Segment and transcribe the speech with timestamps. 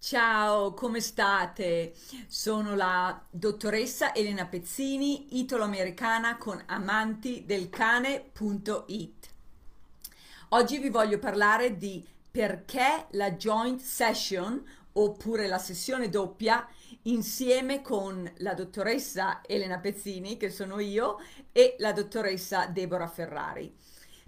[0.00, 1.92] Ciao, come state?
[2.28, 9.28] Sono la dottoressa Elena Pezzini, italo-americana con amantidelcane.it.
[10.50, 16.64] Oggi vi voglio parlare di perché la joint session oppure la sessione doppia
[17.02, 21.18] insieme con la dottoressa Elena Pezzini, che sono io,
[21.50, 23.74] e la dottoressa Deborah Ferrari.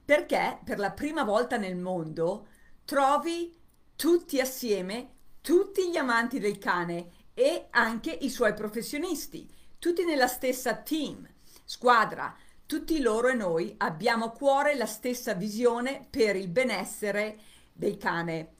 [0.04, 2.48] Perché per la prima volta nel mondo
[2.84, 3.56] trovi
[3.94, 10.74] tutti assieme tutti gli amanti del cane e anche i suoi professionisti, tutti nella stessa
[10.74, 11.26] team,
[11.64, 17.38] squadra, tutti loro e noi abbiamo a cuore la stessa visione per il benessere
[17.72, 18.54] del cane.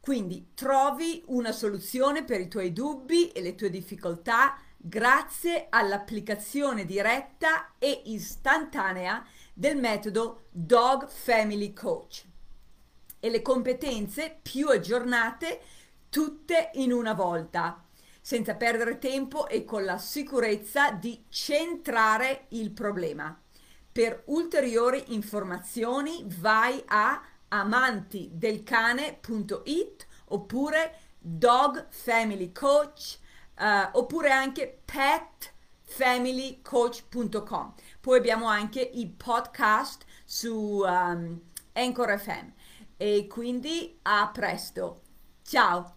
[0.00, 7.72] Quindi trovi una soluzione per i tuoi dubbi e le tue difficoltà grazie all'applicazione diretta
[7.78, 12.24] e istantanea del metodo Dog Family Coach
[13.18, 15.60] e le competenze più aggiornate
[16.16, 17.84] tutte in una volta,
[18.22, 23.38] senza perdere tempo e con la sicurezza di centrare il problema.
[23.92, 33.18] Per ulteriori informazioni vai a amantidelcane.it oppure Dog Family Coach
[33.58, 37.74] uh, oppure anche petfamilycoach.com.
[38.00, 41.38] Poi abbiamo anche i podcast su um,
[41.74, 42.48] Anchor FM
[42.96, 45.02] e quindi a presto.
[45.42, 45.95] Ciao!